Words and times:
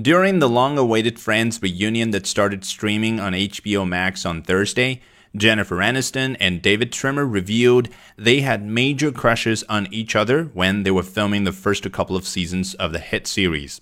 During 0.00 0.38
the 0.38 0.48
long 0.48 0.78
awaited 0.78 1.18
Friends 1.18 1.60
reunion 1.60 2.12
that 2.12 2.24
started 2.24 2.64
streaming 2.64 3.18
on 3.18 3.32
HBO 3.32 3.88
Max 3.88 4.24
on 4.24 4.42
Thursday, 4.42 5.00
Jennifer 5.36 5.78
Aniston 5.78 6.36
and 6.38 6.62
David 6.62 6.92
Schwimmer 6.92 7.28
revealed 7.28 7.88
they 8.16 8.42
had 8.42 8.64
major 8.64 9.10
crushes 9.10 9.64
on 9.64 9.92
each 9.92 10.14
other 10.14 10.44
when 10.54 10.84
they 10.84 10.92
were 10.92 11.02
filming 11.02 11.42
the 11.42 11.50
first 11.50 11.90
couple 11.90 12.14
of 12.14 12.28
seasons 12.28 12.74
of 12.74 12.92
the 12.92 13.00
hit 13.00 13.26
series. 13.26 13.80